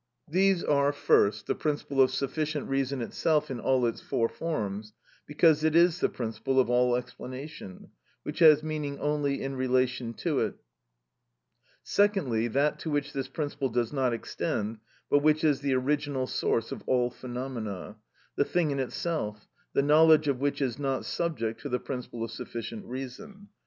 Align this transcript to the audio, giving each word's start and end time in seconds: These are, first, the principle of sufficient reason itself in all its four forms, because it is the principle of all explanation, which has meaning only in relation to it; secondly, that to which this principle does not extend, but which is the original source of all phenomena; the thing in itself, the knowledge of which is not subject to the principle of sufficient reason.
These 0.27 0.63
are, 0.63 0.91
first, 0.91 1.45
the 1.45 1.53
principle 1.53 2.01
of 2.01 2.09
sufficient 2.09 2.67
reason 2.67 3.03
itself 3.03 3.51
in 3.51 3.59
all 3.59 3.85
its 3.85 4.01
four 4.01 4.27
forms, 4.29 4.93
because 5.27 5.63
it 5.63 5.75
is 5.75 5.99
the 5.99 6.09
principle 6.09 6.59
of 6.59 6.71
all 6.71 6.95
explanation, 6.95 7.91
which 8.23 8.39
has 8.39 8.63
meaning 8.63 8.97
only 8.97 9.43
in 9.43 9.55
relation 9.55 10.15
to 10.15 10.39
it; 10.39 10.55
secondly, 11.83 12.47
that 12.47 12.79
to 12.79 12.89
which 12.89 13.13
this 13.13 13.27
principle 13.27 13.69
does 13.69 13.93
not 13.93 14.11
extend, 14.11 14.79
but 15.07 15.19
which 15.19 15.43
is 15.43 15.59
the 15.61 15.75
original 15.75 16.25
source 16.25 16.71
of 16.71 16.81
all 16.87 17.11
phenomena; 17.11 17.97
the 18.35 18.43
thing 18.43 18.71
in 18.71 18.79
itself, 18.79 19.47
the 19.73 19.83
knowledge 19.83 20.27
of 20.27 20.39
which 20.39 20.63
is 20.63 20.79
not 20.79 21.05
subject 21.05 21.61
to 21.61 21.69
the 21.69 21.79
principle 21.79 22.23
of 22.23 22.31
sufficient 22.31 22.83
reason. 22.87 23.49